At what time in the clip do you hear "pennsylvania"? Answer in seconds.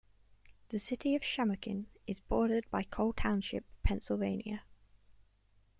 3.83-4.63